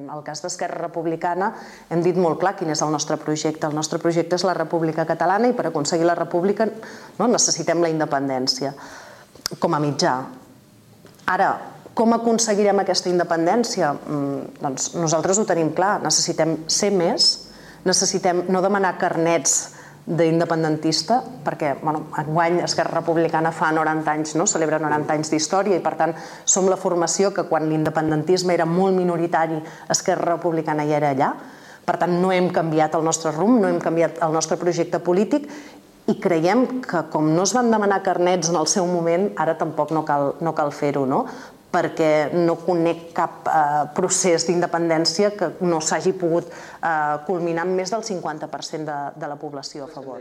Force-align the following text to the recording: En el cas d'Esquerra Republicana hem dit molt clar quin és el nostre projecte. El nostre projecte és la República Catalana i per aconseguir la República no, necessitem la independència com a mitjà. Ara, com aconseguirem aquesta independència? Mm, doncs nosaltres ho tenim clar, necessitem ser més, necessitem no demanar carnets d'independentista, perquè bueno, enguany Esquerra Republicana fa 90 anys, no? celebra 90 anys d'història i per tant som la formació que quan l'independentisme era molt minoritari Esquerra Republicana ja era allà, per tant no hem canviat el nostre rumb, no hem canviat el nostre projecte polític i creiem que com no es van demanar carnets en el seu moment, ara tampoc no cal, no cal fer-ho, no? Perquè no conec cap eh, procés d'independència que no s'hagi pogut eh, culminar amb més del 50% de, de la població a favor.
En 0.00 0.06
el 0.08 0.22
cas 0.24 0.40
d'Esquerra 0.40 0.78
Republicana 0.80 1.50
hem 1.92 2.00
dit 2.00 2.16
molt 2.16 2.38
clar 2.40 2.54
quin 2.56 2.70
és 2.72 2.80
el 2.80 2.88
nostre 2.94 3.18
projecte. 3.20 3.68
El 3.68 3.74
nostre 3.76 3.98
projecte 4.00 4.38
és 4.38 4.44
la 4.48 4.54
República 4.56 5.04
Catalana 5.04 5.50
i 5.50 5.52
per 5.58 5.66
aconseguir 5.68 6.06
la 6.08 6.14
República 6.16 6.64
no, 6.64 7.26
necessitem 7.26 7.84
la 7.84 7.90
independència 7.92 8.70
com 9.60 9.76
a 9.76 9.80
mitjà. 9.84 10.14
Ara, 11.34 11.50
com 11.92 12.16
aconseguirem 12.16 12.80
aquesta 12.80 13.12
independència? 13.12 13.92
Mm, 13.92 14.62
doncs 14.62 14.88
nosaltres 14.96 15.42
ho 15.42 15.44
tenim 15.52 15.74
clar, 15.76 15.98
necessitem 16.06 16.56
ser 16.72 16.88
més, 16.96 17.28
necessitem 17.84 18.46
no 18.48 18.64
demanar 18.64 18.94
carnets 18.96 19.58
d'independentista, 20.06 21.20
perquè 21.44 21.76
bueno, 21.80 22.08
enguany 22.18 22.58
Esquerra 22.64 22.98
Republicana 22.98 23.52
fa 23.54 23.70
90 23.70 24.10
anys, 24.10 24.34
no? 24.34 24.48
celebra 24.50 24.80
90 24.82 25.14
anys 25.14 25.30
d'història 25.30 25.78
i 25.78 25.82
per 25.84 25.94
tant 26.00 26.14
som 26.44 26.66
la 26.66 26.78
formació 26.80 27.30
que 27.34 27.46
quan 27.46 27.68
l'independentisme 27.70 28.54
era 28.54 28.66
molt 28.66 28.96
minoritari 28.98 29.60
Esquerra 29.94 30.34
Republicana 30.34 30.86
ja 30.88 30.98
era 30.98 31.12
allà, 31.14 31.30
per 31.86 32.00
tant 32.02 32.18
no 32.18 32.32
hem 32.34 32.50
canviat 32.54 32.98
el 32.98 33.06
nostre 33.06 33.30
rumb, 33.36 33.60
no 33.62 33.70
hem 33.70 33.78
canviat 33.82 34.18
el 34.26 34.34
nostre 34.34 34.58
projecte 34.58 34.98
polític 34.98 35.46
i 36.10 36.18
creiem 36.18 36.66
que 36.82 37.04
com 37.12 37.30
no 37.36 37.46
es 37.46 37.54
van 37.54 37.70
demanar 37.70 38.02
carnets 38.02 38.50
en 38.50 38.58
el 38.58 38.66
seu 38.66 38.86
moment, 38.90 39.30
ara 39.38 39.54
tampoc 39.58 39.94
no 39.94 40.02
cal, 40.06 40.32
no 40.42 40.54
cal 40.54 40.74
fer-ho, 40.74 41.06
no? 41.06 41.24
Perquè 41.72 42.12
no 42.36 42.58
conec 42.66 43.08
cap 43.16 43.48
eh, 43.48 43.82
procés 43.96 44.46
d'independència 44.48 45.32
que 45.38 45.52
no 45.64 45.80
s'hagi 45.80 46.14
pogut 46.20 46.52
eh, 46.52 47.16
culminar 47.26 47.66
amb 47.66 47.80
més 47.80 47.94
del 47.94 48.04
50% 48.06 48.84
de, 48.88 49.00
de 49.16 49.32
la 49.32 49.40
població 49.40 49.88
a 49.88 49.92
favor. 49.92 50.20